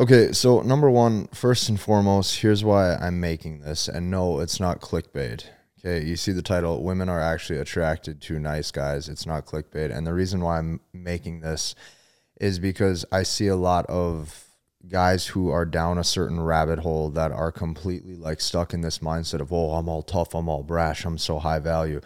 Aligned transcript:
Okay, 0.00 0.32
so 0.32 0.62
number 0.62 0.88
one, 0.88 1.26
first 1.26 1.68
and 1.68 1.78
foremost, 1.78 2.36
here's 2.40 2.64
why 2.64 2.94
I'm 2.94 3.20
making 3.20 3.60
this. 3.60 3.86
And 3.86 4.10
no, 4.10 4.40
it's 4.40 4.58
not 4.58 4.80
clickbait. 4.80 5.44
Okay, 5.78 6.02
you 6.02 6.16
see 6.16 6.32
the 6.32 6.40
title, 6.40 6.82
Women 6.82 7.10
Are 7.10 7.20
Actually 7.20 7.58
Attracted 7.58 8.18
to 8.22 8.38
Nice 8.38 8.70
Guys. 8.70 9.10
It's 9.10 9.26
not 9.26 9.44
clickbait. 9.44 9.94
And 9.94 10.06
the 10.06 10.14
reason 10.14 10.40
why 10.40 10.56
I'm 10.56 10.80
making 10.94 11.42
this 11.42 11.74
is 12.40 12.58
because 12.58 13.04
I 13.12 13.24
see 13.24 13.48
a 13.48 13.56
lot 13.56 13.84
of 13.90 14.46
guys 14.88 15.26
who 15.26 15.50
are 15.50 15.66
down 15.66 15.98
a 15.98 16.04
certain 16.04 16.40
rabbit 16.40 16.78
hole 16.78 17.10
that 17.10 17.30
are 17.30 17.52
completely 17.52 18.16
like 18.16 18.40
stuck 18.40 18.72
in 18.72 18.80
this 18.80 19.00
mindset 19.00 19.42
of, 19.42 19.52
oh, 19.52 19.74
I'm 19.74 19.90
all 19.90 20.02
tough, 20.02 20.34
I'm 20.34 20.48
all 20.48 20.62
brash, 20.62 21.04
I'm 21.04 21.18
so 21.18 21.38
high 21.38 21.58
value. 21.58 22.00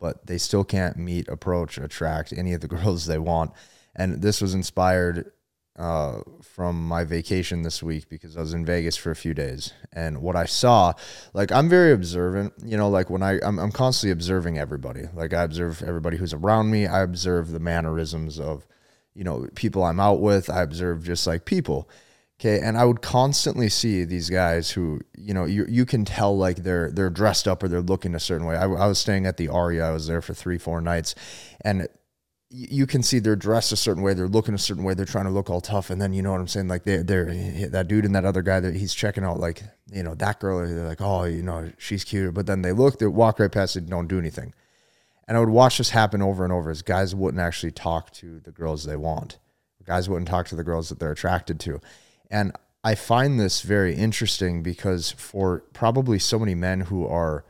But 0.00 0.26
they 0.26 0.38
still 0.38 0.64
can't 0.64 0.96
meet, 0.96 1.28
approach, 1.28 1.78
attract 1.78 2.32
any 2.32 2.54
of 2.54 2.60
the 2.60 2.66
girls 2.76 3.06
they 3.06 3.18
want. 3.18 3.52
And 3.94 4.20
this 4.20 4.40
was 4.40 4.52
inspired 4.52 5.30
uh, 5.78 6.20
from 6.42 6.86
my 6.86 7.04
vacation 7.04 7.62
this 7.62 7.82
week 7.82 8.08
because 8.08 8.36
I 8.36 8.40
was 8.40 8.54
in 8.54 8.64
Vegas 8.64 8.96
for 8.96 9.10
a 9.10 9.16
few 9.16 9.34
days. 9.34 9.72
And 9.92 10.22
what 10.22 10.36
I 10.36 10.46
saw, 10.46 10.94
like 11.34 11.52
I'm 11.52 11.68
very 11.68 11.92
observant, 11.92 12.54
you 12.64 12.76
know, 12.76 12.88
like 12.88 13.10
when 13.10 13.22
I, 13.22 13.38
I'm, 13.42 13.58
I'm 13.58 13.72
constantly 13.72 14.12
observing 14.12 14.58
everybody. 14.58 15.02
Like 15.14 15.34
I 15.34 15.42
observe 15.42 15.82
everybody 15.82 16.16
who's 16.16 16.32
around 16.32 16.70
me. 16.70 16.86
I 16.86 17.02
observe 17.02 17.50
the 17.50 17.60
mannerisms 17.60 18.40
of, 18.40 18.66
you 19.14 19.24
know, 19.24 19.48
people 19.54 19.84
I'm 19.84 20.00
out 20.00 20.20
with. 20.20 20.48
I 20.48 20.62
observe 20.62 21.04
just 21.04 21.26
like 21.26 21.44
people. 21.44 21.88
Okay, 22.38 22.60
and 22.60 22.76
I 22.76 22.84
would 22.84 23.00
constantly 23.00 23.70
see 23.70 24.04
these 24.04 24.28
guys 24.28 24.70
who, 24.70 25.00
you 25.16 25.32
know, 25.32 25.46
you 25.46 25.64
you 25.70 25.86
can 25.86 26.04
tell 26.04 26.36
like 26.36 26.58
they're 26.58 26.90
they're 26.90 27.08
dressed 27.08 27.48
up 27.48 27.62
or 27.62 27.68
they're 27.68 27.80
looking 27.80 28.14
a 28.14 28.20
certain 28.20 28.46
way. 28.46 28.56
I, 28.56 28.64
I 28.64 28.86
was 28.86 28.98
staying 28.98 29.24
at 29.24 29.38
the 29.38 29.48
Aria. 29.48 29.88
I 29.88 29.92
was 29.92 30.06
there 30.06 30.20
for 30.20 30.34
three, 30.34 30.58
four 30.58 30.82
nights, 30.82 31.14
and 31.62 31.88
you 32.48 32.86
can 32.86 33.02
see 33.02 33.18
they're 33.18 33.36
dressed 33.36 33.72
a 33.72 33.76
certain 33.76 34.02
way, 34.02 34.14
they're 34.14 34.28
looking 34.28 34.54
a 34.54 34.58
certain 34.58 34.84
way, 34.84 34.94
they're 34.94 35.04
trying 35.04 35.24
to 35.24 35.30
look 35.30 35.50
all 35.50 35.60
tough, 35.60 35.90
and 35.90 36.00
then 36.00 36.12
you 36.12 36.22
know 36.22 36.30
what 36.30 36.40
I'm 36.40 36.48
saying, 36.48 36.68
like 36.68 36.84
they 36.84 36.98
they're 36.98 37.26
that 37.70 37.88
dude 37.88 38.04
and 38.04 38.14
that 38.14 38.24
other 38.24 38.42
guy 38.42 38.60
that 38.60 38.76
he's 38.76 38.94
checking 38.94 39.24
out, 39.24 39.40
like 39.40 39.62
you 39.92 40.02
know 40.02 40.14
that 40.14 40.38
girl, 40.38 40.58
they're 40.58 40.86
like, 40.86 41.00
oh, 41.00 41.24
you 41.24 41.42
know, 41.42 41.70
she's 41.78 42.04
cute, 42.04 42.34
but 42.34 42.46
then 42.46 42.62
they 42.62 42.72
look, 42.72 42.98
they 42.98 43.06
walk 43.06 43.40
right 43.40 43.50
past 43.50 43.76
it, 43.76 43.86
don't 43.86 44.06
do 44.06 44.18
anything, 44.18 44.54
and 45.26 45.36
I 45.36 45.40
would 45.40 45.48
watch 45.48 45.78
this 45.78 45.90
happen 45.90 46.22
over 46.22 46.44
and 46.44 46.52
over 46.52 46.70
as 46.70 46.82
guys 46.82 47.14
wouldn't 47.14 47.40
actually 47.40 47.72
talk 47.72 48.12
to 48.14 48.40
the 48.40 48.52
girls 48.52 48.84
they 48.84 48.96
want, 48.96 49.38
guys 49.84 50.08
wouldn't 50.08 50.28
talk 50.28 50.46
to 50.48 50.56
the 50.56 50.64
girls 50.64 50.88
that 50.88 51.00
they're 51.00 51.12
attracted 51.12 51.58
to, 51.60 51.80
and 52.30 52.52
I 52.84 52.94
find 52.94 53.40
this 53.40 53.62
very 53.62 53.96
interesting 53.96 54.62
because 54.62 55.10
for 55.10 55.64
probably 55.72 56.20
so 56.20 56.38
many 56.38 56.54
men 56.54 56.82
who 56.82 57.04
are, 57.04 57.44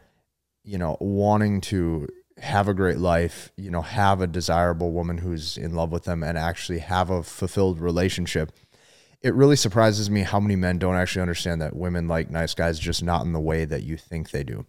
you 0.64 0.78
know, 0.78 0.96
wanting 0.98 1.60
to 1.62 2.08
have 2.38 2.68
a 2.68 2.74
great 2.74 2.98
life, 2.98 3.50
you 3.56 3.70
know, 3.70 3.82
have 3.82 4.20
a 4.20 4.26
desirable 4.26 4.92
woman 4.92 5.18
who's 5.18 5.56
in 5.56 5.74
love 5.74 5.90
with 5.90 6.04
them 6.04 6.22
and 6.22 6.36
actually 6.36 6.80
have 6.80 7.10
a 7.10 7.22
fulfilled 7.22 7.80
relationship. 7.80 8.52
It 9.22 9.34
really 9.34 9.56
surprises 9.56 10.10
me 10.10 10.20
how 10.20 10.38
many 10.38 10.56
men 10.56 10.78
don't 10.78 10.96
actually 10.96 11.22
understand 11.22 11.60
that 11.62 11.74
women 11.74 12.08
like 12.08 12.30
nice 12.30 12.54
guys 12.54 12.78
just 12.78 13.02
not 13.02 13.24
in 13.24 13.32
the 13.32 13.40
way 13.40 13.64
that 13.64 13.82
you 13.82 13.96
think 13.96 14.30
they 14.30 14.44
do. 14.44 14.66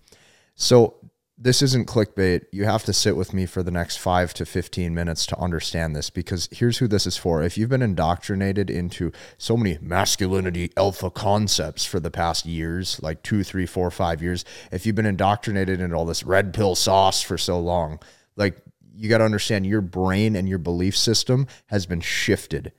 So 0.56 0.96
this 1.38 1.62
isn't 1.62 1.88
clickbait. 1.88 2.46
You 2.52 2.66
have 2.66 2.84
to 2.86 2.94
sit 2.94 3.16
with 3.16 3.32
me 3.32 3.46
for 3.46 3.62
the 3.62 3.70
next 3.70 3.98
five 3.98 4.34
to 4.36 4.46
15 4.46 4.94
minutes 4.94 5.26
to 5.28 5.38
understand 5.38 5.96
this 5.96 6.10
because 6.10 6.50
here's 6.52 6.80
who 6.80 6.88
this 6.88 7.06
is 7.06 7.16
for. 7.16 7.44
If 7.44 7.58
you've 7.58 7.70
been 7.70 7.84
indoctrinated 7.84 8.72
into 8.72 9.12
so 9.38 9.56
many 9.56 9.78
masculinity 9.80 10.72
alpha 10.76 11.12
concepts 11.12 11.86
for 11.86 12.00
the 12.00 12.10
past 12.10 12.48
years, 12.48 13.00
like 13.04 13.22
two, 13.22 13.44
three, 13.44 13.68
four, 13.68 13.92
five 13.92 14.24
years, 14.24 14.46
if 14.72 14.86
you've 14.86 14.96
been 14.96 15.06
indoctrinated 15.06 15.80
into 15.80 15.96
all 15.96 16.06
this 16.06 16.24
red 16.24 16.56
pill 16.56 16.74
sauce 16.74 17.22
for 17.22 17.38
so 17.38 17.60
long, 17.60 18.00
like 18.36 18.58
you 18.96 19.08
got 19.08 19.20
to 19.20 19.26
understand 19.26 19.68
your 19.68 19.82
brain 19.82 20.36
and 20.36 20.50
your 20.50 20.58
belief 20.58 20.98
system 20.98 21.46
has 21.68 21.86
been 21.86 22.02
shifted 22.02 22.72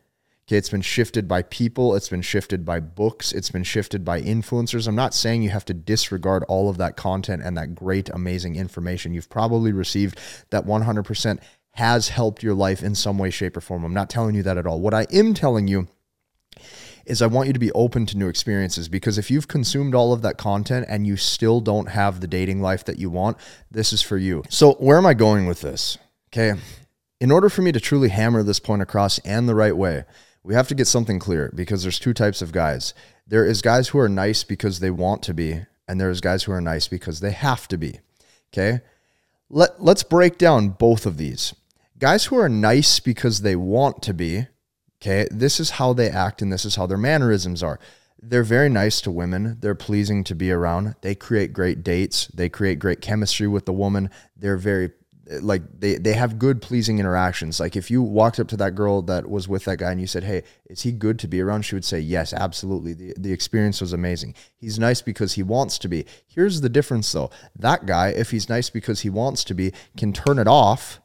Okay, 0.48 0.56
it's 0.56 0.70
been 0.70 0.80
shifted 0.80 1.28
by 1.28 1.42
people, 1.42 1.94
it's 1.94 2.08
been 2.08 2.22
shifted 2.22 2.64
by 2.64 2.80
books, 2.80 3.32
it's 3.32 3.50
been 3.50 3.64
shifted 3.64 4.02
by 4.02 4.22
influencers. 4.22 4.88
I'm 4.88 4.94
not 4.94 5.12
saying 5.12 5.42
you 5.42 5.50
have 5.50 5.66
to 5.66 5.74
disregard 5.74 6.42
all 6.44 6.70
of 6.70 6.78
that 6.78 6.96
content 6.96 7.42
and 7.44 7.54
that 7.58 7.74
great, 7.74 8.08
amazing 8.08 8.56
information 8.56 9.12
you've 9.12 9.28
probably 9.28 9.72
received 9.72 10.18
that 10.48 10.64
100% 10.64 11.38
has 11.72 12.08
helped 12.08 12.42
your 12.42 12.54
life 12.54 12.82
in 12.82 12.94
some 12.94 13.18
way, 13.18 13.28
shape, 13.28 13.58
or 13.58 13.60
form. 13.60 13.84
I'm 13.84 13.92
not 13.92 14.08
telling 14.08 14.34
you 14.34 14.42
that 14.44 14.56
at 14.56 14.66
all. 14.66 14.80
What 14.80 14.94
I 14.94 15.06
am 15.12 15.34
telling 15.34 15.68
you 15.68 15.86
is 17.04 17.20
I 17.20 17.26
want 17.26 17.48
you 17.48 17.52
to 17.52 17.58
be 17.58 17.72
open 17.72 18.06
to 18.06 18.16
new 18.16 18.28
experiences 18.28 18.88
because 18.88 19.18
if 19.18 19.30
you've 19.30 19.48
consumed 19.48 19.94
all 19.94 20.14
of 20.14 20.22
that 20.22 20.38
content 20.38 20.86
and 20.88 21.06
you 21.06 21.18
still 21.18 21.60
don't 21.60 21.90
have 21.90 22.20
the 22.20 22.26
dating 22.26 22.62
life 22.62 22.86
that 22.86 22.98
you 22.98 23.10
want, 23.10 23.36
this 23.70 23.92
is 23.92 24.00
for 24.00 24.16
you. 24.16 24.44
So, 24.48 24.76
where 24.76 24.96
am 24.96 25.04
I 25.04 25.12
going 25.12 25.44
with 25.44 25.60
this? 25.60 25.98
Okay. 26.32 26.58
In 27.20 27.30
order 27.30 27.50
for 27.50 27.60
me 27.60 27.70
to 27.72 27.80
truly 27.80 28.08
hammer 28.08 28.42
this 28.42 28.60
point 28.60 28.80
across 28.80 29.18
and 29.18 29.46
the 29.46 29.54
right 29.54 29.76
way, 29.76 30.04
we 30.48 30.54
have 30.54 30.66
to 30.68 30.74
get 30.74 30.86
something 30.86 31.18
clear 31.18 31.52
because 31.54 31.82
there's 31.82 31.98
two 31.98 32.14
types 32.14 32.40
of 32.40 32.52
guys. 32.52 32.94
There 33.26 33.44
is 33.44 33.60
guys 33.60 33.88
who 33.88 33.98
are 33.98 34.08
nice 34.08 34.44
because 34.44 34.80
they 34.80 34.90
want 34.90 35.22
to 35.24 35.34
be, 35.34 35.66
and 35.86 36.00
there's 36.00 36.22
guys 36.22 36.44
who 36.44 36.52
are 36.52 36.60
nice 36.62 36.88
because 36.88 37.20
they 37.20 37.32
have 37.32 37.68
to 37.68 37.76
be. 37.76 38.00
Okay? 38.50 38.80
Let 39.50 39.84
let's 39.84 40.02
break 40.02 40.38
down 40.38 40.70
both 40.70 41.04
of 41.04 41.18
these. 41.18 41.54
Guys 41.98 42.24
who 42.24 42.38
are 42.38 42.48
nice 42.48 42.98
because 42.98 43.42
they 43.42 43.56
want 43.56 44.00
to 44.04 44.14
be, 44.14 44.46
okay? 45.02 45.28
This 45.30 45.60
is 45.60 45.72
how 45.72 45.92
they 45.92 46.08
act 46.08 46.40
and 46.40 46.50
this 46.50 46.64
is 46.64 46.76
how 46.76 46.86
their 46.86 46.96
mannerisms 46.96 47.62
are. 47.62 47.78
They're 48.18 48.42
very 48.42 48.70
nice 48.70 49.02
to 49.02 49.10
women. 49.10 49.58
They're 49.60 49.74
pleasing 49.74 50.24
to 50.24 50.34
be 50.34 50.50
around. 50.50 50.94
They 51.02 51.14
create 51.14 51.52
great 51.52 51.84
dates. 51.84 52.26
They 52.28 52.48
create 52.48 52.78
great 52.78 53.02
chemistry 53.02 53.48
with 53.48 53.66
the 53.66 53.74
woman. 53.74 54.08
They're 54.34 54.56
very 54.56 54.92
like 55.40 55.62
they 55.78 55.96
they 55.96 56.14
have 56.14 56.38
good 56.38 56.62
pleasing 56.62 56.98
interactions. 56.98 57.60
Like 57.60 57.76
if 57.76 57.90
you 57.90 58.02
walked 58.02 58.40
up 58.40 58.48
to 58.48 58.56
that 58.58 58.74
girl 58.74 59.02
that 59.02 59.28
was 59.28 59.48
with 59.48 59.64
that 59.66 59.78
guy 59.78 59.90
and 59.90 60.00
you 60.00 60.06
said 60.06 60.24
hey 60.24 60.42
is 60.66 60.82
he 60.82 60.92
good 60.92 61.18
to 61.20 61.28
be 61.28 61.40
around? 61.40 61.62
she 61.62 61.74
would 61.74 61.84
say 61.84 62.00
yes 62.00 62.32
absolutely. 62.32 62.94
The, 62.94 63.14
the 63.18 63.32
experience 63.32 63.80
was 63.80 63.92
amazing. 63.92 64.34
He's 64.56 64.78
nice 64.78 65.02
because 65.02 65.34
he 65.34 65.42
wants 65.42 65.78
to 65.78 65.88
be. 65.88 66.06
Here's 66.26 66.60
the 66.60 66.68
difference 66.68 67.10
though. 67.12 67.30
That 67.56 67.86
guy 67.86 68.08
if 68.08 68.30
he's 68.30 68.48
nice 68.48 68.70
because 68.70 69.00
he 69.00 69.10
wants 69.10 69.44
to 69.44 69.54
be 69.54 69.72
can 69.96 70.12
turn 70.12 70.38
it 70.38 70.48
off 70.48 71.00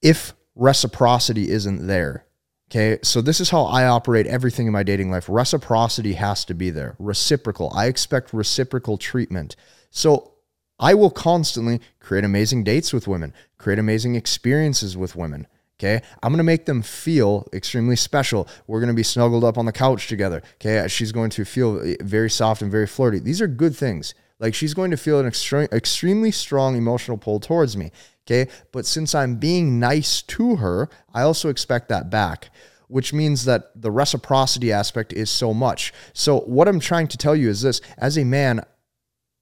if 0.00 0.34
reciprocity 0.54 1.50
isn't 1.50 1.86
there 1.86 2.24
Okay, 2.70 2.98
so 3.02 3.22
this 3.22 3.40
is 3.40 3.48
how 3.48 3.62
I 3.64 3.86
operate 3.86 4.26
everything 4.26 4.66
in 4.66 4.74
my 4.74 4.82
dating 4.82 5.10
life. 5.10 5.26
Reciprocity 5.26 6.12
has 6.14 6.44
to 6.44 6.54
be 6.54 6.68
there, 6.68 6.96
reciprocal. 6.98 7.72
I 7.74 7.86
expect 7.86 8.34
reciprocal 8.34 8.98
treatment. 8.98 9.56
So 9.90 10.34
I 10.78 10.94
will 10.94 11.10
constantly 11.10 11.80
create 12.00 12.24
amazing 12.24 12.64
dates 12.64 12.92
with 12.92 13.08
women, 13.08 13.34
create 13.58 13.78
amazing 13.78 14.14
experiences 14.14 14.96
with 14.96 15.16
women. 15.16 15.46
Okay. 15.78 16.04
I'm 16.22 16.32
going 16.32 16.38
to 16.38 16.44
make 16.44 16.66
them 16.66 16.82
feel 16.82 17.46
extremely 17.52 17.94
special. 17.94 18.48
We're 18.66 18.80
going 18.80 18.88
to 18.88 18.94
be 18.94 19.04
snuggled 19.04 19.44
up 19.44 19.56
on 19.56 19.64
the 19.64 19.72
couch 19.72 20.08
together. 20.08 20.42
Okay. 20.54 20.80
Uh, 20.80 20.88
she's 20.88 21.12
going 21.12 21.30
to 21.30 21.44
feel 21.44 21.78
uh, 21.78 21.94
very 22.02 22.30
soft 22.30 22.62
and 22.62 22.70
very 22.70 22.86
flirty. 22.86 23.20
These 23.20 23.40
are 23.40 23.46
good 23.46 23.76
things. 23.76 24.14
Like 24.40 24.54
she's 24.54 24.74
going 24.74 24.90
to 24.90 24.96
feel 24.96 25.20
an 25.20 25.26
extreme, 25.26 25.68
extremely 25.70 26.32
strong 26.32 26.76
emotional 26.76 27.16
pull 27.16 27.38
towards 27.38 27.76
me. 27.76 27.92
Okay. 28.26 28.50
But 28.72 28.86
since 28.86 29.14
I'm 29.14 29.36
being 29.36 29.78
nice 29.78 30.20
to 30.22 30.56
her, 30.56 30.88
I 31.14 31.22
also 31.22 31.48
expect 31.48 31.88
that 31.90 32.10
back, 32.10 32.50
which 32.88 33.12
means 33.12 33.44
that 33.44 33.70
the 33.80 33.92
reciprocity 33.92 34.72
aspect 34.72 35.12
is 35.12 35.30
so 35.30 35.54
much. 35.54 35.92
So, 36.12 36.40
what 36.40 36.66
I'm 36.66 36.80
trying 36.80 37.06
to 37.08 37.16
tell 37.16 37.36
you 37.36 37.48
is 37.48 37.62
this 37.62 37.80
as 37.98 38.18
a 38.18 38.24
man, 38.24 38.64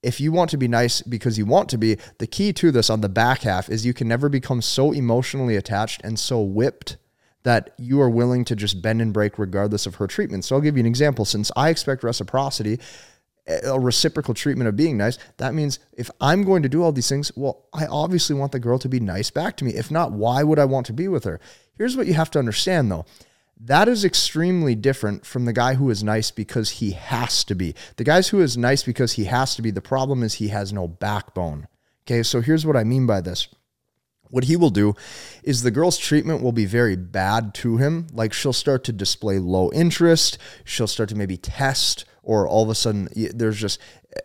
if 0.07 0.21
you 0.21 0.31
want 0.31 0.51
to 0.51 0.57
be 0.57 0.69
nice 0.69 1.03
because 1.03 1.37
you 1.37 1.45
want 1.45 1.69
to 1.71 1.79
be, 1.79 1.99
the 2.19 2.27
key 2.29 2.53
to 2.53 2.71
this 2.71 2.89
on 2.89 3.01
the 3.01 3.09
back 3.09 3.43
half 3.43 3.69
is 3.69 3.85
you 3.85 3.93
can 3.93 4.07
never 4.07 4.29
become 4.29 4.63
so 4.63 4.93
emotionally 4.93 5.57
attached 5.57 6.01
and 6.05 6.19
so 6.19 6.41
whipped 6.41 6.97
that 7.43 7.75
you 7.77 8.01
are 8.01 8.09
willing 8.09 8.45
to 8.45 8.55
just 8.55 8.81
bend 8.81 9.03
and 9.03 9.13
break 9.13 9.39
regardless 9.39 9.85
of 9.85 9.97
her 9.97 10.07
treatment. 10.07 10.45
So 10.45 10.55
I'll 10.55 10.63
give 10.63 10.77
you 10.77 10.81
an 10.81 10.87
example. 10.87 11.25
Since 11.25 11.51
I 11.57 11.71
expect 11.71 12.05
reciprocity, 12.05 12.79
a 13.65 13.79
reciprocal 13.79 14.35
treatment 14.35 14.69
of 14.69 14.77
being 14.77 14.97
nice, 14.97 15.19
that 15.39 15.55
means 15.55 15.81
if 15.93 16.09
I'm 16.21 16.45
going 16.45 16.63
to 16.63 16.69
do 16.69 16.83
all 16.83 16.93
these 16.93 17.09
things, 17.09 17.33
well, 17.37 17.67
I 17.75 17.87
obviously 17.87 18.37
want 18.37 18.53
the 18.53 18.61
girl 18.61 18.79
to 18.79 18.89
be 18.89 19.01
nice 19.01 19.31
back 19.31 19.57
to 19.57 19.65
me. 19.65 19.73
If 19.75 19.91
not, 19.91 20.13
why 20.13 20.45
would 20.45 20.59
I 20.59 20.65
want 20.65 20.87
to 20.87 20.93
be 20.93 21.09
with 21.09 21.25
her? 21.25 21.41
Here's 21.77 21.97
what 21.97 22.07
you 22.07 22.15
have 22.15 22.31
to 22.33 22.39
understand 22.39 22.91
though 22.91 23.07
that 23.59 23.89
is 23.89 24.05
extremely 24.05 24.75
different 24.75 25.25
from 25.25 25.47
the 25.47 25.53
guy 25.53 25.75
who 25.75 25.89
is 25.89 26.05
nice 26.05 26.31
because 26.31 26.71
he 26.71 26.93
has 26.93 27.43
to 27.45 27.55
be. 27.55 27.75
The 27.97 28.05
guys 28.05 28.29
who 28.29 28.41
is 28.41 28.57
nice 28.57 28.83
because 28.83 29.15
he 29.15 29.25
has 29.25 29.57
to 29.57 29.63
be, 29.63 29.71
the 29.71 29.81
problem 29.81 30.23
is 30.23 30.35
he 30.35 30.49
has 30.49 30.73
no 30.73 30.87
backbone. 30.87 31.67
Okay, 32.05 32.23
so 32.23 32.41
here's 32.41 32.67
what 32.67 32.77
I 32.77 32.85
mean 32.85 33.07
by 33.07 33.21
this. 33.21 33.49
What 34.29 34.45
he 34.45 34.57
will 34.57 34.71
do 34.71 34.95
is 35.43 35.63
the 35.63 35.71
girl's 35.71 35.99
treatment 35.99 36.43
will 36.43 36.53
be 36.53 36.67
very 36.67 36.97
bad 36.97 37.55
to 37.55 37.77
him. 37.79 38.09
Like 38.13 38.33
she'll 38.33 38.53
start 38.53 38.85
to 38.85 38.93
display 38.93 39.39
low 39.39 39.73
interest, 39.73 40.39
she'll 40.65 40.87
start 40.87 41.09
to 41.11 41.15
maybe 41.15 41.37
test, 41.37 42.05
or 42.23 42.47
all 42.47 42.65
of 42.65 42.69
a 42.69 42.75
sudden 42.75 43.09
there's 43.15 43.59
just 43.59 43.81
eh, 44.17 44.21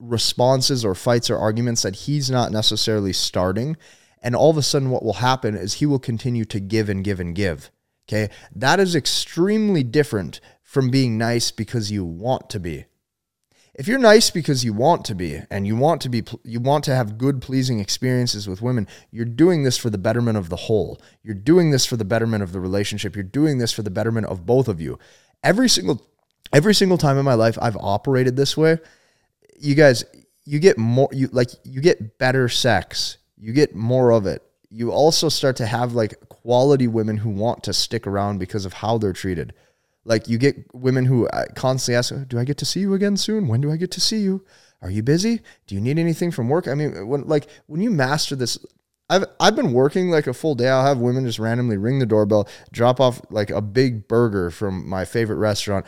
responses 0.00 0.84
or 0.84 0.94
fights 0.94 1.30
or 1.30 1.38
arguments 1.38 1.82
that 1.82 1.96
he's 1.96 2.30
not 2.30 2.50
necessarily 2.50 3.12
starting. 3.12 3.76
And 4.22 4.34
all 4.34 4.50
of 4.50 4.56
a 4.56 4.62
sudden, 4.62 4.90
what 4.90 5.04
will 5.04 5.14
happen 5.14 5.56
is 5.56 5.74
he 5.74 5.86
will 5.86 5.98
continue 5.98 6.44
to 6.46 6.60
give 6.60 6.88
and 6.88 7.02
give 7.02 7.18
and 7.18 7.34
give. 7.34 7.70
Okay. 8.08 8.30
That 8.54 8.80
is 8.80 8.94
extremely 8.94 9.82
different 9.82 10.40
from 10.62 10.90
being 10.90 11.18
nice 11.18 11.50
because 11.50 11.90
you 11.90 12.04
want 12.04 12.50
to 12.50 12.60
be. 12.60 12.86
If 13.74 13.88
you're 13.88 13.98
nice 13.98 14.30
because 14.30 14.64
you 14.64 14.74
want 14.74 15.06
to 15.06 15.14
be 15.14 15.40
and 15.50 15.66
you 15.66 15.76
want 15.76 16.02
to 16.02 16.10
be 16.10 16.22
you 16.44 16.60
want 16.60 16.84
to 16.84 16.94
have 16.94 17.16
good 17.16 17.40
pleasing 17.40 17.80
experiences 17.80 18.46
with 18.46 18.60
women, 18.60 18.86
you're 19.10 19.24
doing 19.24 19.62
this 19.62 19.78
for 19.78 19.88
the 19.88 19.96
betterment 19.96 20.36
of 20.36 20.50
the 20.50 20.56
whole. 20.56 21.00
You're 21.22 21.34
doing 21.34 21.70
this 21.70 21.86
for 21.86 21.96
the 21.96 22.04
betterment 22.04 22.42
of 22.42 22.52
the 22.52 22.60
relationship. 22.60 23.16
You're 23.16 23.22
doing 23.22 23.56
this 23.58 23.72
for 23.72 23.82
the 23.82 23.90
betterment 23.90 24.26
of 24.26 24.44
both 24.44 24.68
of 24.68 24.80
you. 24.80 24.98
every 25.42 25.68
single 25.70 26.06
every 26.52 26.74
single 26.74 26.98
time 26.98 27.16
in 27.16 27.24
my 27.24 27.34
life 27.34 27.58
I've 27.62 27.78
operated 27.78 28.36
this 28.36 28.56
way, 28.56 28.78
you 29.58 29.74
guys, 29.74 30.04
you 30.44 30.58
get 30.58 30.76
more 30.76 31.08
you 31.12 31.28
like 31.32 31.48
you 31.64 31.80
get 31.80 32.18
better 32.18 32.48
sex. 32.48 33.16
You 33.38 33.52
get 33.52 33.74
more 33.74 34.12
of 34.12 34.26
it. 34.26 34.42
You 34.72 34.90
also 34.90 35.28
start 35.28 35.56
to 35.56 35.66
have 35.66 35.92
like 35.92 36.18
quality 36.28 36.88
women 36.88 37.18
who 37.18 37.30
want 37.30 37.62
to 37.64 37.72
stick 37.72 38.06
around 38.06 38.38
because 38.38 38.64
of 38.64 38.72
how 38.72 38.98
they're 38.98 39.12
treated. 39.12 39.52
Like 40.04 40.28
you 40.28 40.38
get 40.38 40.56
women 40.74 41.04
who 41.04 41.28
uh, 41.28 41.44
constantly 41.54 41.96
ask, 41.96 42.12
"Do 42.28 42.38
I 42.38 42.44
get 42.44 42.56
to 42.58 42.64
see 42.64 42.80
you 42.80 42.94
again 42.94 43.16
soon? 43.16 43.48
When 43.48 43.60
do 43.60 43.70
I 43.70 43.76
get 43.76 43.90
to 43.92 44.00
see 44.00 44.18
you? 44.18 44.44
Are 44.80 44.90
you 44.90 45.02
busy? 45.02 45.42
Do 45.66 45.74
you 45.74 45.80
need 45.80 45.98
anything 45.98 46.30
from 46.30 46.48
work?" 46.48 46.66
I 46.66 46.74
mean, 46.74 47.06
when 47.06 47.28
like 47.28 47.48
when 47.66 47.80
you 47.80 47.90
master 47.90 48.34
this 48.34 48.58
I've 49.12 49.26
I've 49.38 49.54
been 49.54 49.74
working 49.74 50.10
like 50.10 50.26
a 50.26 50.32
full 50.32 50.54
day. 50.54 50.68
I'll 50.68 50.86
have 50.86 50.98
women 50.98 51.26
just 51.26 51.38
randomly 51.38 51.76
ring 51.76 51.98
the 51.98 52.06
doorbell, 52.06 52.48
drop 52.72 52.98
off 52.98 53.20
like 53.30 53.50
a 53.50 53.60
big 53.60 54.08
burger 54.08 54.50
from 54.50 54.88
my 54.88 55.04
favorite 55.04 55.36
restaurant, 55.36 55.84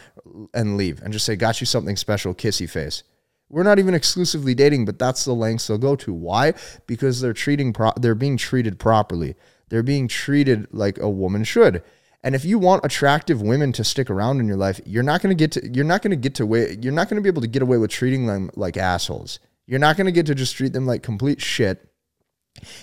and 0.52 0.76
leave, 0.76 1.00
and 1.00 1.10
just 1.10 1.24
say, 1.24 1.34
"Got 1.34 1.60
you 1.60 1.66
something 1.66 1.96
special, 1.96 2.34
kissy 2.34 2.68
face." 2.68 3.02
We're 3.48 3.62
not 3.62 3.78
even 3.78 3.94
exclusively 3.94 4.54
dating, 4.54 4.84
but 4.84 4.98
that's 4.98 5.24
the 5.24 5.34
lengths 5.34 5.66
they'll 5.66 5.78
go 5.78 5.96
to. 5.96 6.12
Why? 6.12 6.54
Because 6.86 7.20
they're 7.20 7.32
treating 7.32 7.72
pro- 7.72 7.92
they're 7.98 8.14
being 8.14 8.36
treated 8.36 8.78
properly. 8.78 9.36
They're 9.68 9.82
being 9.82 10.08
treated 10.08 10.68
like 10.72 10.98
a 10.98 11.08
woman 11.08 11.44
should. 11.44 11.82
And 12.22 12.34
if 12.34 12.44
you 12.44 12.58
want 12.58 12.84
attractive 12.84 13.42
women 13.42 13.72
to 13.72 13.84
stick 13.84 14.08
around 14.08 14.40
in 14.40 14.48
your 14.48 14.56
life, 14.56 14.80
you're 14.86 15.02
not 15.02 15.20
going 15.20 15.36
to 15.36 15.40
get 15.40 15.52
to 15.52 15.74
you're 15.74 15.84
not 15.84 16.02
going 16.02 16.10
to 16.10 16.16
get 16.16 16.34
to 16.36 16.46
way 16.46 16.78
you're 16.80 16.92
not 16.92 17.08
going 17.08 17.16
to 17.16 17.22
be 17.22 17.28
able 17.28 17.42
to 17.42 17.48
get 17.48 17.62
away 17.62 17.76
with 17.76 17.90
treating 17.90 18.26
them 18.26 18.50
like 18.56 18.76
assholes. 18.76 19.38
You're 19.66 19.78
not 19.78 19.96
going 19.96 20.06
to 20.06 20.12
get 20.12 20.26
to 20.26 20.34
just 20.34 20.56
treat 20.56 20.72
them 20.72 20.86
like 20.86 21.02
complete 21.02 21.40
shit 21.40 21.90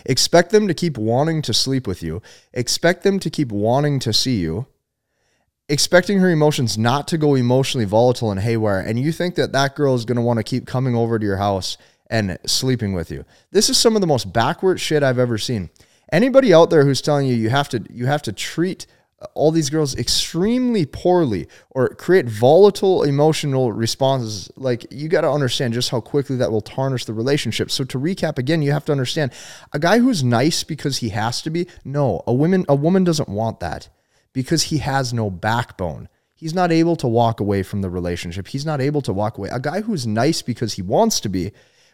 Expect 0.06 0.52
them 0.52 0.68
to 0.68 0.74
keep 0.74 0.98
wanting 0.98 1.42
to 1.44 1.54
sleep 1.54 1.88
with 1.88 2.04
you. 2.04 2.22
Expect 2.54 3.04
them 3.04 3.20
to 3.20 3.30
keep 3.30 3.52
wanting 3.52 4.00
to 4.00 4.14
see 4.14 4.40
you. 4.40 4.68
Expecting 5.72 6.20
her 6.20 6.30
emotions 6.30 6.78
not 6.78 7.08
to 7.08 7.18
go 7.18 7.36
emotionally 7.36 7.86
volatile 7.86 8.30
and 8.30 8.42
haywire. 8.42 8.82
And 8.82 9.00
you 9.00 9.14
think 9.14 9.36
that 9.36 9.54
that 9.54 9.74
girl 9.74 9.96
is 9.96 10.04
going 10.04 10.18
to 10.18 10.22
want 10.22 10.38
to 10.38 10.44
keep 10.44 10.68
coming 10.68 10.96
over 10.96 11.18
to 11.18 11.26
your 11.26 11.38
house 11.38 11.78
and 12.10 12.38
sleeping 12.46 12.92
with 12.92 13.10
you. 13.10 13.24
This 13.52 13.70
is 13.70 13.78
some 13.78 13.96
of 13.96 14.02
the 14.02 14.08
most 14.08 14.34
backward 14.34 14.82
shit 14.82 15.02
I've 15.02 15.18
ever 15.18 15.38
seen. 15.38 15.70
Anybody 16.12 16.54
out 16.54 16.72
there 16.72 16.84
who's 16.84 17.02
telling 17.02 17.26
you 17.26 17.36
you 17.36 17.50
have 17.50 17.70
to 17.70 17.86
you 17.90 18.06
have 18.06 18.22
to 18.24 18.34
treat 18.34 18.86
uh, 19.22 19.28
all 19.34 19.50
these 19.50 19.70
girls 19.70 19.96
extremely 19.96 20.86
poorly 20.86 21.48
or 21.70 21.88
create 21.88 22.26
volatile 22.26 23.04
emotional 23.04 23.72
responses 23.72 24.52
like 24.58 24.86
you 24.92 25.08
got 25.08 25.22
to 25.22 25.32
understand 25.32 25.74
just 25.74 25.90
how 25.90 26.02
quickly 26.02 26.36
that 26.36 26.52
will 26.52 26.60
tarnish 26.60 27.06
the 27.06 27.14
relationship 27.14 27.72
so 27.72 27.86
to 27.86 27.98
recap 27.98 28.38
again 28.38 28.62
you 28.62 28.74
have 28.74 28.84
to 28.84 28.92
understand 28.92 29.32
a 29.72 29.80
guy 29.80 30.00
who's 30.00 30.22
nice 30.22 30.66
because 30.66 30.98
he 30.98 31.10
has 31.10 31.42
to 31.42 31.50
be 31.50 31.66
no 31.86 32.22
a 32.28 32.34
woman 32.34 32.66
a 32.68 32.76
woman 32.76 33.06
doesn't 33.06 33.30
want 33.30 33.62
that 33.62 33.88
because 34.34 34.64
he 34.64 34.80
has 34.80 35.14
no 35.14 35.30
backbone. 35.30 36.10
He's 36.34 36.54
not 36.54 36.72
able 36.72 36.96
to 36.98 37.08
walk 37.08 37.40
away 37.40 37.62
from 37.64 37.82
the 37.82 37.90
relationship. 37.90 38.48
He's 38.48 38.66
not 38.66 38.82
able 38.82 39.02
to 39.04 39.14
walk 39.14 39.38
away. 39.38 39.50
A 39.52 39.60
guy 39.60 39.82
who's 39.82 40.08
nice 40.08 40.42
because 40.42 40.74
he 40.74 40.82
wants 40.82 41.20
to 41.20 41.30
be 41.30 41.52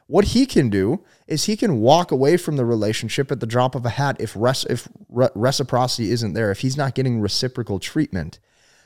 what 0.08 0.26
he 0.26 0.46
can 0.46 0.70
do 0.70 1.04
is 1.28 1.44
he 1.44 1.58
can 1.58 1.82
walk 1.82 2.12
away 2.12 2.38
from 2.38 2.56
the 2.56 2.66
relationship 2.66 3.30
at 3.32 3.42
the 3.42 3.46
drop 3.46 3.76
of 3.76 3.86
a 3.86 3.90
hat 3.90 4.16
if 4.20 4.34
res- 4.36 4.66
if 4.70 4.88
re- 5.10 5.30
reciprocity 5.36 6.12
isn't 6.12 6.34
there, 6.34 6.50
if 6.50 6.62
he's 6.62 6.78
not 6.78 6.96
getting 6.96 7.20
reciprocal 7.20 7.78
treatment. 7.78 8.40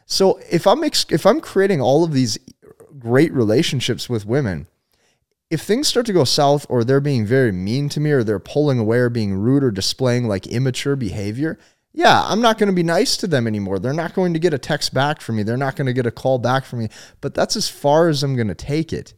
So 0.07 0.39
if 0.49 0.65
I'm 0.65 0.83
ex- 0.83 1.05
if 1.09 1.25
I'm 1.25 1.39
creating 1.39 1.79
all 1.79 2.03
of 2.03 2.11
these 2.11 2.39
great 2.97 3.31
relationships 3.33 4.09
with 4.09 4.25
women, 4.25 4.67
if 5.51 5.61
things 5.61 5.87
start 5.87 6.07
to 6.07 6.13
go 6.13 6.23
south 6.23 6.65
or 6.69 6.83
they're 6.83 6.99
being 6.99 7.25
very 7.25 7.51
mean 7.51 7.87
to 7.89 7.99
me 7.99 8.11
or 8.11 8.23
they're 8.23 8.39
pulling 8.39 8.79
away 8.79 8.97
or 8.97 9.09
being 9.09 9.33
rude 9.35 9.63
or 9.63 9.71
displaying 9.71 10.27
like 10.27 10.47
immature 10.47 10.95
behavior, 10.95 11.59
yeah, 11.93 12.23
I'm 12.23 12.41
not 12.41 12.57
going 12.57 12.69
to 12.69 12.75
be 12.75 12.83
nice 12.83 13.17
to 13.17 13.27
them 13.27 13.47
anymore. 13.47 13.79
They're 13.79 13.93
not 13.93 14.13
going 14.13 14.33
to 14.33 14.39
get 14.39 14.53
a 14.53 14.57
text 14.57 14.93
back 14.93 15.21
from 15.21 15.37
me. 15.37 15.43
They're 15.43 15.57
not 15.57 15.75
going 15.75 15.87
to 15.87 15.93
get 15.93 16.05
a 16.05 16.11
call 16.11 16.39
back 16.39 16.65
from 16.65 16.79
me. 16.79 16.89
But 17.19 17.33
that's 17.33 17.55
as 17.55 17.69
far 17.69 18.07
as 18.07 18.23
I'm 18.23 18.35
going 18.35 18.47
to 18.47 18.55
take 18.55 18.93
it 18.93 19.13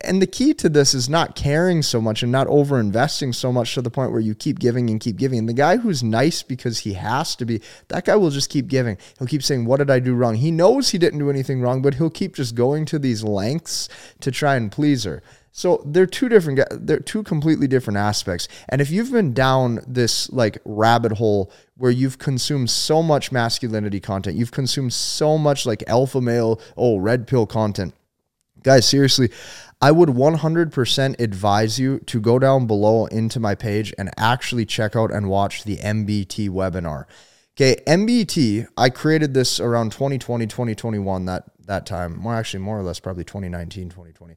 and 0.00 0.20
the 0.20 0.26
key 0.26 0.54
to 0.54 0.68
this 0.68 0.94
is 0.94 1.08
not 1.08 1.34
caring 1.34 1.82
so 1.82 2.00
much 2.00 2.22
and 2.22 2.30
not 2.30 2.46
over 2.46 2.78
investing 2.78 3.32
so 3.32 3.52
much 3.52 3.74
to 3.74 3.82
the 3.82 3.90
point 3.90 4.12
where 4.12 4.20
you 4.20 4.34
keep 4.34 4.58
giving 4.58 4.90
and 4.90 5.00
keep 5.00 5.16
giving. 5.16 5.38
And 5.38 5.48
the 5.48 5.54
guy 5.54 5.76
who's 5.76 6.02
nice 6.02 6.42
because 6.42 6.80
he 6.80 6.94
has 6.94 7.34
to 7.36 7.44
be, 7.44 7.60
that 7.88 8.04
guy 8.04 8.16
will 8.16 8.30
just 8.30 8.50
keep 8.50 8.68
giving. 8.68 8.96
He'll 9.18 9.28
keep 9.28 9.42
saying, 9.42 9.64
What 9.64 9.78
did 9.78 9.90
I 9.90 9.98
do 10.00 10.14
wrong? 10.14 10.36
He 10.36 10.50
knows 10.50 10.90
he 10.90 10.98
didn't 10.98 11.18
do 11.18 11.30
anything 11.30 11.60
wrong, 11.60 11.82
but 11.82 11.94
he'll 11.94 12.10
keep 12.10 12.34
just 12.34 12.54
going 12.54 12.84
to 12.86 12.98
these 12.98 13.24
lengths 13.24 13.88
to 14.20 14.30
try 14.30 14.56
and 14.56 14.70
please 14.70 15.04
her. 15.04 15.22
So 15.56 15.80
they're 15.86 16.04
two 16.04 16.28
different, 16.28 16.60
they're 16.84 16.98
two 16.98 17.22
completely 17.22 17.68
different 17.68 17.96
aspects. 17.96 18.48
And 18.68 18.80
if 18.80 18.90
you've 18.90 19.12
been 19.12 19.32
down 19.32 19.78
this 19.86 20.28
like 20.32 20.58
rabbit 20.64 21.12
hole 21.12 21.52
where 21.76 21.92
you've 21.92 22.18
consumed 22.18 22.70
so 22.70 23.04
much 23.04 23.30
masculinity 23.30 24.00
content, 24.00 24.36
you've 24.36 24.50
consumed 24.50 24.92
so 24.92 25.38
much 25.38 25.64
like 25.64 25.84
alpha 25.86 26.20
male, 26.20 26.60
oh, 26.76 26.96
red 26.96 27.28
pill 27.28 27.46
content, 27.46 27.94
guys, 28.64 28.84
seriously, 28.84 29.30
I 29.80 29.92
would 29.92 30.08
100% 30.08 31.20
advise 31.20 31.78
you 31.78 32.00
to 32.00 32.20
go 32.20 32.40
down 32.40 32.66
below 32.66 33.06
into 33.06 33.38
my 33.38 33.54
page 33.54 33.94
and 33.96 34.10
actually 34.16 34.66
check 34.66 34.96
out 34.96 35.12
and 35.12 35.28
watch 35.28 35.62
the 35.62 35.76
MBT 35.76 36.50
webinar. 36.50 37.04
Okay, 37.56 37.80
MBT, 37.86 38.66
I 38.76 38.90
created 38.90 39.34
this 39.34 39.60
around 39.60 39.92
2020, 39.92 40.48
2021 40.48 41.26
that 41.26 41.44
that 41.66 41.86
time. 41.86 42.18
More 42.18 42.34
actually 42.34 42.64
more 42.64 42.76
or 42.76 42.82
less 42.82 42.98
probably 42.98 43.22
2019, 43.22 43.90
2020. 43.90 44.34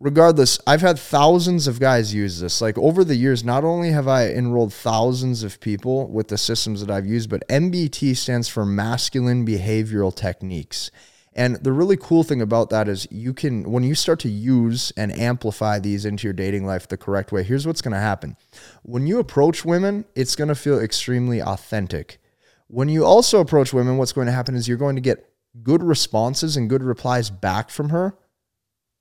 Regardless, 0.00 0.60
I've 0.64 0.80
had 0.80 0.96
thousands 0.96 1.66
of 1.66 1.80
guys 1.80 2.14
use 2.14 2.38
this. 2.38 2.60
Like 2.60 2.78
over 2.78 3.02
the 3.02 3.16
years, 3.16 3.42
not 3.42 3.64
only 3.64 3.90
have 3.90 4.06
I 4.06 4.28
enrolled 4.28 4.72
thousands 4.72 5.42
of 5.42 5.58
people 5.58 6.06
with 6.08 6.28
the 6.28 6.38
systems 6.38 6.80
that 6.80 6.94
I've 6.94 7.06
used, 7.06 7.28
but 7.28 7.46
MBT 7.48 8.16
stands 8.16 8.48
for 8.48 8.64
masculine 8.64 9.44
behavioral 9.44 10.14
techniques. 10.14 10.92
And 11.34 11.56
the 11.56 11.72
really 11.72 11.96
cool 11.96 12.22
thing 12.22 12.40
about 12.40 12.70
that 12.70 12.86
is 12.86 13.08
you 13.10 13.34
can, 13.34 13.70
when 13.72 13.82
you 13.82 13.96
start 13.96 14.20
to 14.20 14.28
use 14.28 14.92
and 14.96 15.16
amplify 15.18 15.80
these 15.80 16.04
into 16.04 16.28
your 16.28 16.32
dating 16.32 16.64
life 16.64 16.86
the 16.86 16.96
correct 16.96 17.32
way, 17.32 17.42
here's 17.42 17.66
what's 17.66 17.82
going 17.82 17.92
to 17.92 17.98
happen. 17.98 18.36
When 18.84 19.08
you 19.08 19.18
approach 19.18 19.64
women, 19.64 20.04
it's 20.14 20.36
going 20.36 20.48
to 20.48 20.54
feel 20.54 20.78
extremely 20.78 21.42
authentic. 21.42 22.20
When 22.68 22.88
you 22.88 23.04
also 23.04 23.40
approach 23.40 23.72
women, 23.72 23.96
what's 23.96 24.12
going 24.12 24.26
to 24.28 24.32
happen 24.32 24.54
is 24.54 24.68
you're 24.68 24.76
going 24.76 24.96
to 24.96 25.02
get 25.02 25.32
good 25.64 25.82
responses 25.82 26.56
and 26.56 26.70
good 26.70 26.84
replies 26.84 27.30
back 27.30 27.70
from 27.70 27.88
her 27.88 28.16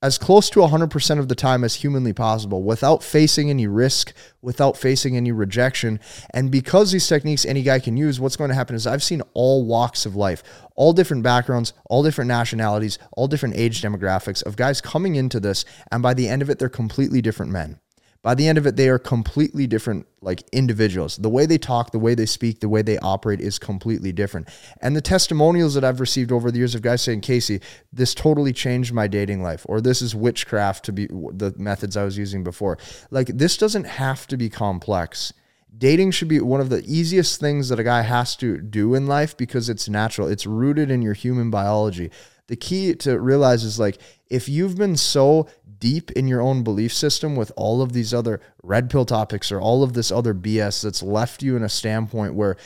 as 0.01 0.17
close 0.19 0.49
to 0.51 0.59
100% 0.59 1.19
of 1.19 1.27
the 1.27 1.35
time 1.35 1.63
as 1.63 1.75
humanly 1.75 2.13
possible 2.13 2.61
without 2.61 3.03
facing 3.03 3.49
any 3.49 3.65
risk, 3.65 4.13
without 4.41 4.77
facing 4.77 5.17
any 5.17 5.31
rejection. 5.31 5.99
And 6.31 6.51
because 6.51 6.91
these 6.91 7.07
techniques 7.07 7.45
any 7.45 7.63
guy 7.63 7.79
can 7.79 7.97
use, 7.97 8.19
what's 8.19 8.35
going 8.35 8.49
to 8.49 8.55
happen 8.55 8.75
is 8.75 8.85
I've 8.85 9.01
seen 9.01 9.21
all 9.33 9.65
walks 9.65 10.05
of 10.05 10.15
life, 10.15 10.43
all 10.75 10.93
different 10.93 11.23
backgrounds, 11.23 11.73
all 11.89 12.03
different 12.03 12.27
nationalities, 12.27 12.99
all 13.13 13.27
different 13.27 13.57
age 13.57 13.81
demographics 13.81 14.45
of 14.45 14.55
guys 14.55 14.81
coming 14.81 15.15
into 15.15 15.39
this. 15.39 15.65
And 15.91 16.03
by 16.03 16.13
the 16.13 16.27
end 16.27 16.43
of 16.43 16.49
it, 16.49 16.59
they're 16.59 16.69
completely 16.69 17.21
different 17.21 17.51
men 17.51 17.79
by 18.27 18.35
the 18.35 18.45
end 18.45 18.57
of 18.57 18.67
it, 18.67 18.75
they 18.75 18.89
are 18.89 18.99
completely 18.99 19.67
different, 19.67 20.05
like 20.19 20.43
individuals. 20.51 21.15
The 21.15 21.29
way 21.29 21.45
they 21.45 21.57
talk, 21.57 21.91
the 21.91 21.97
way 21.97 22.13
they 22.13 22.25
speak, 22.25 22.59
the 22.59 22.67
way 22.67 22.81
they 22.81 22.97
operate 22.97 23.39
is 23.39 23.57
completely 23.57 24.11
different. 24.11 24.49
And 24.81 24.97
the 24.97 25.01
testimonials 25.01 25.75
that 25.75 25.85
I've 25.85 26.01
received 26.01 26.33
over 26.33 26.51
the 26.51 26.57
years 26.57 26.75
of 26.75 26.81
guys 26.81 27.01
saying, 27.01 27.21
Casey, 27.21 27.61
this 27.93 28.13
totally 28.13 28.51
changed 28.51 28.91
my 28.91 29.07
dating 29.07 29.43
life, 29.43 29.65
or 29.69 29.79
this 29.79 30.01
is 30.01 30.13
witchcraft 30.13 30.83
to 30.83 30.91
be 30.91 31.07
the 31.07 31.53
methods 31.55 31.95
I 31.95 32.03
was 32.03 32.17
using 32.17 32.43
before. 32.43 32.77
Like, 33.11 33.27
this 33.27 33.55
doesn't 33.55 33.85
have 33.85 34.27
to 34.27 34.35
be 34.35 34.49
complex. 34.49 35.31
Dating 35.77 36.11
should 36.11 36.27
be 36.27 36.41
one 36.41 36.59
of 36.59 36.69
the 36.69 36.83
easiest 36.85 37.39
things 37.39 37.69
that 37.69 37.79
a 37.79 37.83
guy 37.85 38.01
has 38.01 38.35
to 38.37 38.57
do 38.57 38.93
in 38.93 39.07
life 39.07 39.37
because 39.37 39.69
it's 39.69 39.87
natural, 39.87 40.27
it's 40.27 40.45
rooted 40.45 40.91
in 40.91 41.01
your 41.01 41.13
human 41.13 41.49
biology 41.49 42.11
the 42.47 42.55
key 42.55 42.95
to 42.95 43.19
realize 43.19 43.63
is 43.63 43.79
like 43.79 43.97
if 44.29 44.49
you've 44.49 44.77
been 44.77 44.97
so 44.97 45.47
deep 45.79 46.11
in 46.11 46.27
your 46.27 46.41
own 46.41 46.63
belief 46.63 46.93
system 46.93 47.35
with 47.35 47.51
all 47.55 47.81
of 47.81 47.93
these 47.93 48.13
other 48.13 48.41
red 48.63 48.89
pill 48.89 49.05
topics 49.05 49.51
or 49.51 49.59
all 49.61 49.83
of 49.83 49.93
this 49.93 50.11
other 50.11 50.33
BS 50.33 50.83
that's 50.83 51.03
left 51.03 51.43
you 51.43 51.55
in 51.55 51.63
a 51.63 51.69
standpoint 51.69 52.33
where 52.33 52.57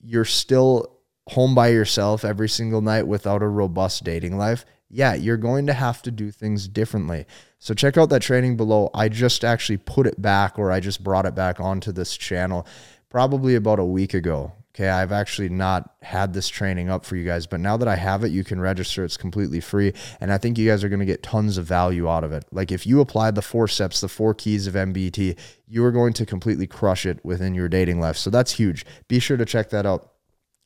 you're 0.00 0.24
still 0.24 0.98
home 1.28 1.54
by 1.54 1.68
yourself 1.68 2.24
every 2.24 2.48
single 2.48 2.80
night 2.80 3.06
without 3.06 3.42
a 3.42 3.48
robust 3.48 4.04
dating 4.04 4.36
life, 4.36 4.64
yeah, 4.88 5.14
you're 5.14 5.36
going 5.36 5.66
to 5.66 5.72
have 5.72 6.02
to 6.02 6.10
do 6.10 6.30
things 6.30 6.68
differently. 6.68 7.24
So 7.58 7.74
check 7.74 7.96
out 7.96 8.10
that 8.10 8.22
training 8.22 8.56
below. 8.56 8.90
I 8.92 9.08
just 9.08 9.44
actually 9.44 9.78
put 9.78 10.06
it 10.06 10.20
back 10.20 10.58
or 10.58 10.70
I 10.70 10.80
just 10.80 11.02
brought 11.02 11.26
it 11.26 11.34
back 11.34 11.60
onto 11.60 11.92
this 11.92 12.16
channel 12.16 12.66
probably 13.08 13.54
about 13.54 13.78
a 13.78 13.84
week 13.84 14.14
ago. 14.14 14.52
Okay, 14.74 14.88
I've 14.88 15.12
actually 15.12 15.50
not 15.50 15.96
had 16.00 16.32
this 16.32 16.48
training 16.48 16.88
up 16.88 17.04
for 17.04 17.14
you 17.14 17.26
guys, 17.26 17.46
but 17.46 17.60
now 17.60 17.76
that 17.76 17.88
I 17.88 17.96
have 17.96 18.24
it, 18.24 18.32
you 18.32 18.42
can 18.42 18.58
register. 18.58 19.04
It's 19.04 19.18
completely 19.18 19.60
free. 19.60 19.92
And 20.18 20.32
I 20.32 20.38
think 20.38 20.56
you 20.56 20.66
guys 20.66 20.82
are 20.82 20.88
going 20.88 21.00
to 21.00 21.04
get 21.04 21.22
tons 21.22 21.58
of 21.58 21.66
value 21.66 22.08
out 22.08 22.24
of 22.24 22.32
it. 22.32 22.46
Like 22.50 22.72
if 22.72 22.86
you 22.86 23.02
apply 23.02 23.32
the 23.32 23.42
four 23.42 23.68
steps, 23.68 24.00
the 24.00 24.08
four 24.08 24.32
keys 24.32 24.66
of 24.66 24.72
MBT, 24.72 25.38
you 25.66 25.84
are 25.84 25.92
going 25.92 26.14
to 26.14 26.24
completely 26.24 26.66
crush 26.66 27.04
it 27.04 27.22
within 27.22 27.54
your 27.54 27.68
dating 27.68 28.00
life. 28.00 28.16
So 28.16 28.30
that's 28.30 28.52
huge. 28.52 28.86
Be 29.08 29.18
sure 29.18 29.36
to 29.36 29.44
check 29.44 29.68
that 29.70 29.84
out. 29.84 30.10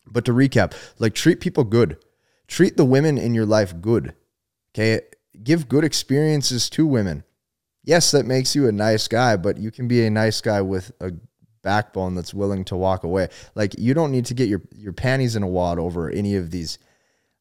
But 0.07 0.25
to 0.27 0.33
recap, 0.33 0.75
like 1.01 1.15
treat 1.15 1.41
people 1.41 1.65
good, 1.65 1.99
treat 2.47 2.77
the 2.77 2.85
women 2.85 3.19
in 3.19 3.35
your 3.35 3.47
life 3.47 3.75
good. 3.81 4.15
Okay, 4.73 5.01
give 5.43 5.69
good 5.69 5.83
experiences 5.83 6.71
to 6.71 6.87
women. 6.87 7.25
Yes, 7.83 8.13
that 8.13 8.25
makes 8.25 8.55
you 8.55 8.69
a 8.69 8.73
nice 8.73 9.09
guy, 9.09 9.37
but 9.37 9.59
you 9.59 9.73
can 9.73 9.89
be 9.89 10.07
a 10.07 10.11
nice 10.11 10.41
guy 10.41 10.61
with 10.61 10.93
a 11.01 11.13
backbone 11.71 12.15
that's 12.15 12.33
willing 12.33 12.65
to 12.71 12.77
walk 12.77 13.05
away. 13.05 13.29
Like 13.55 13.75
you 13.79 13.93
don't 13.95 14.13
need 14.13 14.27
to 14.31 14.35
get 14.35 14.49
your 14.49 14.63
your 14.75 14.95
panties 14.95 15.37
in 15.37 15.43
a 15.43 15.53
wad 15.57 15.79
over 15.79 16.09
any 16.11 16.37
of 16.41 16.51
these 16.51 16.79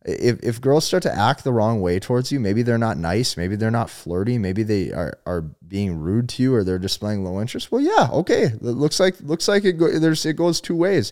If, 0.08 0.38
if 0.44 0.62
girls 0.62 0.86
start 0.86 1.04
to 1.04 1.18
act 1.28 1.44
the 1.44 1.56
wrong 1.58 1.82
way 1.82 2.00
towards 2.00 2.32
you, 2.32 2.40
maybe 2.40 2.64
they're 2.64 2.86
not 2.88 2.98
nice, 2.98 3.38
maybe 3.38 3.56
they're 3.58 3.80
not 3.80 3.90
flirty, 3.90 4.38
maybe 4.38 4.64
they 4.64 4.94
are, 4.94 5.18
are 5.26 5.42
being 5.68 6.00
rude 6.00 6.30
to 6.30 6.44
you 6.44 6.54
or 6.54 6.64
they're 6.64 6.88
displaying 6.88 7.24
low 7.24 7.42
interest. 7.42 7.72
Well, 7.72 7.82
yeah, 7.82 8.08
okay. 8.22 8.44
It 8.44 8.62
looks 8.62 9.00
like 9.00 9.16
looks 9.22 9.48
like 9.48 9.66
it 9.66 9.80
go, 9.80 9.88
there's 10.00 10.26
it 10.26 10.38
goes 10.38 10.62
two 10.62 10.78
ways. 10.86 11.12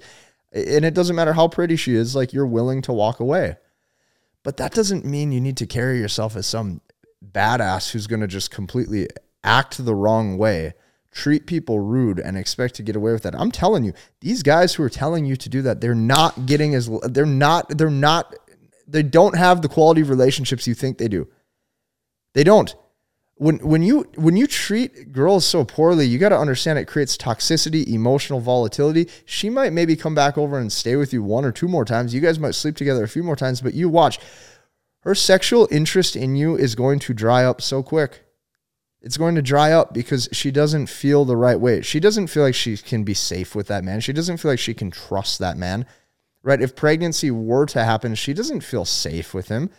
And 0.51 0.85
it 0.85 0.93
doesn't 0.93 1.15
matter 1.15 1.33
how 1.33 1.47
pretty 1.47 1.75
she 1.75 1.95
is, 1.95 2.15
like 2.15 2.33
you're 2.33 2.55
willing 2.57 2.83
to 2.83 2.93
walk 2.93 3.19
away. 3.19 3.57
But 4.43 4.57
that 4.57 4.73
doesn't 4.73 5.05
mean 5.05 5.31
you 5.31 5.41
need 5.41 5.57
to 5.57 5.65
carry 5.65 5.97
yourself 5.99 6.35
as 6.35 6.45
some 6.45 6.81
badass 7.23 7.91
who's 7.91 8.07
going 8.07 8.21
to 8.21 8.27
just 8.37 8.51
completely 8.51 9.07
act 9.43 9.83
the 9.83 9.95
wrong 9.95 10.37
way, 10.37 10.73
treat 11.13 11.45
people 11.45 11.79
rude, 11.79 12.19
and 12.19 12.37
expect 12.37 12.75
to 12.75 12.83
get 12.83 12.95
away 12.95 13.13
with 13.13 13.23
that. 13.23 13.35
I'm 13.35 13.51
telling 13.51 13.83
you, 13.83 13.93
these 14.19 14.43
guys 14.43 14.73
who 14.73 14.83
are 14.83 14.89
telling 14.89 15.25
you 15.25 15.35
to 15.35 15.49
do 15.49 15.61
that, 15.61 15.79
they're 15.79 15.95
not 15.95 16.45
getting 16.45 16.75
as, 16.75 16.89
they're 17.03 17.25
not, 17.25 17.69
they're 17.77 17.89
not, 17.89 18.35
they 18.87 19.03
don't 19.03 19.37
have 19.37 19.61
the 19.61 19.69
quality 19.69 20.01
of 20.01 20.09
relationships 20.09 20.67
you 20.67 20.73
think 20.73 20.97
they 20.97 21.07
do. 21.07 21.27
They 22.33 22.43
don't. 22.43 22.75
When, 23.35 23.57
when 23.59 23.81
you 23.81 24.05
when 24.15 24.37
you 24.37 24.45
treat 24.45 25.11
girls 25.11 25.43
so 25.43 25.65
poorly, 25.65 26.05
you 26.05 26.19
got 26.19 26.29
to 26.29 26.37
understand 26.37 26.77
it 26.77 26.85
creates 26.85 27.17
toxicity, 27.17 27.87
emotional 27.87 28.39
volatility. 28.39 29.09
She 29.25 29.49
might 29.49 29.73
maybe 29.73 29.95
come 29.95 30.13
back 30.13 30.37
over 30.37 30.59
and 30.59 30.71
stay 30.71 30.95
with 30.95 31.13
you 31.13 31.23
one 31.23 31.43
or 31.43 31.51
two 31.51 31.67
more 31.67 31.83
times. 31.83 32.13
You 32.13 32.21
guys 32.21 32.39
might 32.39 32.55
sleep 32.55 32.75
together 32.75 33.03
a 33.03 33.07
few 33.07 33.23
more 33.23 33.35
times, 33.35 33.59
but 33.59 33.73
you 33.73 33.89
watch 33.89 34.19
her 35.01 35.15
sexual 35.15 35.67
interest 35.71 36.15
in 36.15 36.35
you 36.35 36.55
is 36.55 36.75
going 36.75 36.99
to 36.99 37.13
dry 37.13 37.43
up 37.43 37.61
so 37.61 37.83
quick. 37.83 38.22
It's 39.03 39.17
going 39.17 39.35
to 39.35 39.41
dry 39.41 39.71
up 39.71 39.93
because 39.93 40.29
she 40.31 40.49
doesn't 40.49 40.87
feel 40.87 41.25
the 41.25 41.35
right 41.35 41.59
way. 41.59 41.81
She 41.81 41.99
doesn't 41.99 42.27
feel 42.27 42.43
like 42.43 42.55
she 42.55 42.77
can 42.77 43.03
be 43.03 43.13
safe 43.13 43.53
with 43.53 43.67
that 43.67 43.83
man. 43.83 43.99
She 43.99 44.13
doesn't 44.13 44.37
feel 44.37 44.51
like 44.51 44.59
she 44.59 44.73
can 44.73 44.91
trust 44.91 45.39
that 45.39 45.57
man. 45.57 45.85
Right? 46.41 46.61
If 46.61 46.75
pregnancy 46.75 47.29
were 47.29 47.65
to 47.67 47.83
happen, 47.83 48.15
she 48.15 48.33
doesn't 48.33 48.61
feel 48.61 48.85
safe 48.85 49.33
with 49.33 49.49
him 49.49 49.69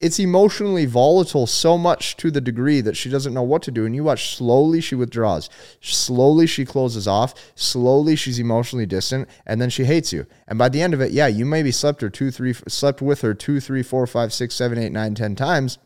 it's 0.00 0.20
emotionally 0.20 0.86
volatile 0.86 1.46
so 1.46 1.76
much 1.76 2.16
to 2.18 2.30
the 2.30 2.40
degree 2.40 2.80
that 2.80 2.96
she 2.96 3.10
doesn't 3.10 3.34
know 3.34 3.42
what 3.42 3.62
to 3.62 3.70
do. 3.70 3.84
And 3.84 3.94
you 3.94 4.04
watch 4.04 4.36
slowly 4.36 4.80
she 4.80 4.94
withdraws, 4.94 5.50
slowly 5.80 6.46
she 6.46 6.64
closes 6.64 7.08
off, 7.08 7.34
slowly 7.56 8.14
she's 8.14 8.38
emotionally 8.38 8.86
distant, 8.86 9.28
and 9.44 9.60
then 9.60 9.70
she 9.70 9.84
hates 9.84 10.12
you. 10.12 10.26
And 10.46 10.58
by 10.58 10.68
the 10.68 10.82
end 10.82 10.94
of 10.94 11.00
it, 11.00 11.10
yeah, 11.10 11.26
you 11.26 11.44
maybe 11.44 11.72
slept 11.72 12.00
her 12.02 12.10
two, 12.10 12.30
three, 12.30 12.52
slept 12.52 13.02
with 13.02 13.22
her 13.22 13.34
two, 13.34 13.60
three, 13.60 13.82
four, 13.82 14.06
five, 14.06 14.32
six, 14.32 14.54
seven, 14.54 14.78
eight, 14.78 14.92
nine, 14.92 15.14
ten 15.14 15.34
times. 15.34 15.78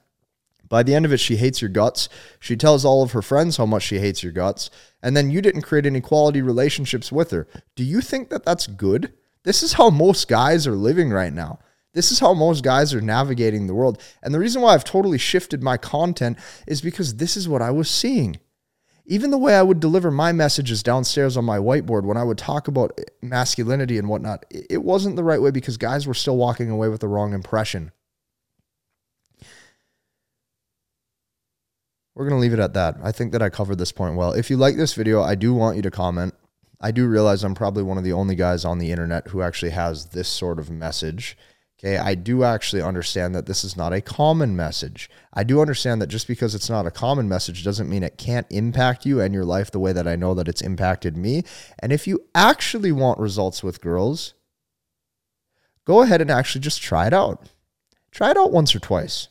By 0.73 0.83
the 0.83 0.95
end 0.95 1.05
of 1.05 1.13
it, 1.13 1.21
she 1.21 1.37
hates 1.37 1.61
your 1.61 1.69
guts. 1.69 2.09
She 2.41 2.57
tells 2.57 2.83
all 2.83 3.03
of 3.03 3.13
her 3.13 3.21
friends 3.21 3.59
how 3.59 3.67
much 3.67 3.83
she 3.83 3.99
hates 3.99 4.23
your 4.23 4.33
guts. 4.33 4.71
And 5.03 5.15
then 5.15 5.31
you 5.31 5.43
didn't 5.43 5.61
create 5.61 5.85
any 5.85 6.01
quality 6.01 6.41
relationships 6.41 7.13
with 7.13 7.31
her. 7.31 7.47
Do 7.77 7.85
you 7.85 8.01
think 8.01 8.31
that 8.31 8.47
that's 8.47 8.67
good? 8.67 9.13
This 9.43 9.63
is 9.63 9.75
how 9.75 9.91
most 9.91 10.29
guys 10.29 10.67
are 10.67 10.75
living 10.75 11.11
right 11.11 11.35
now. 11.35 11.59
This 11.93 12.11
is 12.11 12.21
how 12.21 12.33
most 12.33 12.65
guys 12.65 12.95
are 12.95 13.03
navigating 13.03 13.67
the 13.67 13.75
world. 13.75 14.01
And 14.23 14.33
the 14.33 14.39
reason 14.39 14.63
why 14.63 14.73
I've 14.73 14.83
totally 14.83 15.19
shifted 15.19 15.63
my 15.63 15.77
content 15.77 16.39
is 16.67 16.81
because 16.81 17.17
this 17.17 17.37
is 17.37 17.47
what 17.47 17.61
I 17.61 17.71
was 17.71 17.91
seeing. 17.91 18.41
Even 19.05 19.31
the 19.31 19.37
way 19.37 19.55
I 19.55 19.63
would 19.63 19.79
deliver 19.79 20.11
my 20.11 20.33
messages 20.33 20.83
downstairs 20.83 21.37
on 21.37 21.45
my 21.45 21.59
whiteboard 21.59 22.05
when 22.05 22.17
I 22.17 22.25
would 22.25 22.39
talk 22.39 22.67
about 22.67 22.99
masculinity 23.21 23.99
and 23.99 24.09
whatnot, 24.09 24.47
it 24.51 24.83
wasn't 24.83 25.17
the 25.17 25.25
right 25.25 25.43
way 25.43 25.51
because 25.51 25.77
guys 25.77 26.07
were 26.07 26.15
still 26.15 26.39
walking 26.39 26.71
away 26.71 26.89
with 26.89 27.03
the 27.03 27.09
wrong 27.09 27.35
impression. 27.35 27.93
We're 32.15 32.29
going 32.29 32.37
to 32.37 32.41
leave 32.41 32.53
it 32.53 32.59
at 32.59 32.75
that. 32.75 32.97
I 33.03 33.11
think 33.11 33.33
that 33.33 33.43
I 33.43 33.49
covered 33.49 33.79
this 33.79 33.93
point 33.93 34.17
well. 34.17 34.33
If 34.33 34.51
you 34.51 34.57
like 34.57 34.77
this 34.77 34.95
video, 34.95 35.23
I 35.23 35.35
do 35.35 35.55
want 35.55 35.77
you 35.77 35.83
to 35.83 35.91
comment. 35.91 36.35
I 36.81 36.91
do 36.91 37.07
realize 37.07 37.43
I'm 37.43 37.55
probably 37.55 37.83
one 37.83 37.97
of 37.97 38.05
the 38.05 38.13
only 38.13 38.35
guys 38.35 38.65
on 38.65 38.79
the 38.79 38.91
internet 38.91 39.29
who 39.29 39.41
actually 39.41 39.71
has 39.71 40.07
this 40.07 40.29
sort 40.29 40.59
of 40.59 40.71
message. 40.71 41.37
Okay, 41.79 41.97
I 41.97 42.15
do 42.15 42.45
actually 42.45 42.83
understand 42.83 43.35
that 43.35 43.47
this 43.47 43.65
is 43.65 43.77
not 43.77 43.93
a 43.93 44.01
common 44.01 44.55
message. 44.55 45.11
I 45.33 45.43
do 45.43 45.61
understand 45.61 46.01
that 46.01 46.07
just 46.09 46.29
because 46.29 46.55
it's 46.55 46.71
not 46.71 46.87
a 46.87 46.93
common 46.93 47.29
message 47.29 47.65
doesn't 47.65 47.89
mean 47.89 48.05
it 48.05 48.19
can't 48.19 48.47
impact 48.51 49.05
you 49.05 49.21
and 49.21 49.35
your 49.35 49.45
life 49.45 49.71
the 49.71 49.81
way 49.81 49.93
that 49.93 50.07
I 50.07 50.15
know 50.15 50.33
that 50.35 50.47
it's 50.47 50.61
impacted 50.61 51.17
me. 51.17 51.43
And 51.81 51.93
if 51.93 52.07
you 52.07 52.21
actually 52.37 52.93
want 52.93 53.19
results 53.19 53.65
with 53.65 53.81
girls, 53.81 54.35
go 55.85 56.03
ahead 56.03 56.21
and 56.21 56.31
actually 56.31 56.61
just 56.61 56.83
try 56.83 57.09
it 57.09 57.13
out. 57.13 57.49
Try 58.13 58.31
it 58.31 58.37
out 58.37 58.53
once 58.53 58.77
or 58.77 58.79
twice. 58.79 59.29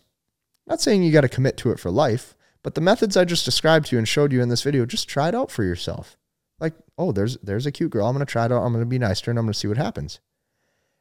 I'm 0.68 0.74
not 0.74 0.82
saying 0.82 1.04
you 1.04 1.12
got 1.14 1.22
to 1.22 1.30
commit 1.30 1.56
to 1.58 1.72
it 1.72 1.80
for 1.80 1.92
life, 1.92 2.36
but 2.64 2.76
the 2.76 2.82
methods 2.82 3.18
I 3.18 3.26
just 3.26 3.46
described 3.46 3.88
to 3.88 3.96
you 3.96 3.98
and 3.98 4.08
showed 4.08 4.32
you 4.32 4.42
in 4.42 4.50
this 4.50 4.64
video, 4.64 4.86
just 4.86 5.08
try 5.08 5.30
it 5.30 5.36
out 5.36 5.52
for 5.52 5.64
yourself. 5.64 6.18
Like, 6.60 6.74
oh, 6.98 7.12
there's 7.12 7.38
there's 7.38 7.66
a 7.66 7.72
cute 7.72 7.92
girl. 7.92 8.08
I'm 8.08 8.18
to 8.20 8.26
try 8.26 8.46
it 8.46 8.52
out. 8.52 8.64
I'm 8.64 8.74
to 8.78 8.86
be 8.86 9.00
nice 9.00 9.22
to 9.22 9.28
her 9.28 9.32
and 9.32 9.40
I'm 9.40 9.48
to 9.48 9.54
see 9.54 9.68
what 9.68 9.78
happens 9.78 10.20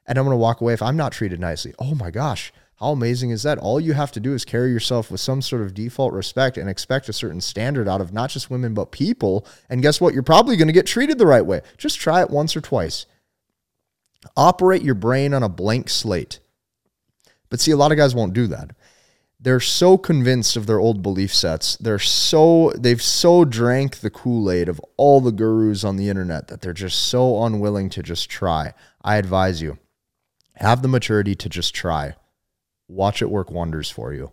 and 0.07 0.19
I'm 0.19 0.29
to 0.29 0.37
walk 0.37 0.61
away 0.61 0.75
if 0.75 0.83
I'm 0.83 0.97
not 0.97 1.13
treated 1.13 1.41
nicely. 1.41 1.73
Oh 1.79 1.95
my 1.95 2.11
gosh, 2.11 2.53
how 2.81 2.91
amazing 2.91 3.31
is 3.31 3.45
that? 3.45 3.59
All 3.59 3.81
you 3.81 3.93
have 3.93 4.11
to 4.13 4.21
do 4.21 4.35
is 4.35 4.45
carry 4.45 4.71
yourself 4.71 5.11
with 5.11 5.21
some 5.21 5.41
sort 5.41 5.63
of 5.63 5.73
default 5.73 6.13
respect 6.13 6.57
and 6.57 6.69
expect 6.69 7.09
a 7.09 7.13
certain 7.13 7.41
standard 7.41 7.89
out 7.89 8.01
of 8.01 8.13
not 8.13 8.31
just 8.31 8.51
women, 8.51 8.75
but 8.75 8.91
people. 8.91 9.47
And 9.69 9.83
guess 9.83 10.01
what? 10.01 10.13
You're 10.13 10.23
probably 10.23 10.57
going 10.57 10.67
to 10.67 10.73
get 10.73 10.87
treated 10.87 11.19
the 11.19 11.27
right 11.27 11.47
way. 11.47 11.61
Just 11.79 12.01
try 12.01 12.23
it 12.23 12.31
once 12.31 12.57
or 12.57 12.61
twice. 12.61 13.07
Operate 14.37 14.83
your 14.83 14.97
brain 14.97 15.33
on 15.33 15.43
a 15.43 15.49
blank 15.49 15.89
slate. 15.89 16.41
But 17.49 17.61
see, 17.61 17.71
a 17.71 17.77
lot 17.77 17.93
of 17.93 17.99
guys 17.99 18.15
won't 18.15 18.33
do 18.33 18.47
that. 18.49 18.71
They're 19.43 19.59
so 19.61 19.97
convinced 19.97 20.55
of 20.57 20.67
their 20.67 20.79
old 20.79 21.03
belief 21.03 21.35
sets. 21.35 21.77
They're 21.79 21.99
so 21.99 22.73
they've 22.77 23.01
so 23.01 23.47
drank 23.47 24.01
the 24.01 24.11
Kool-Aid 24.11 24.69
of 24.69 24.81
all 24.99 25.23
the 25.23 25.33
gurus 25.33 25.83
on 25.83 25.97
the 25.97 26.11
internet 26.11 26.49
that 26.49 26.61
they're 26.61 26.75
just 26.75 26.99
so 26.99 27.43
unwilling 27.43 27.89
to 27.91 28.03
just 28.03 28.29
try. 28.29 28.75
I 29.03 29.17
advise 29.17 29.63
you 29.63 29.79
have 30.57 30.83
the 30.83 30.89
maturity 30.89 31.35
to 31.37 31.49
just 31.49 31.75
try. 31.75 32.17
Watch 32.87 33.23
it 33.23 33.31
work 33.31 33.51
wonders 33.51 33.89
for 33.89 34.13
you. 34.13 34.29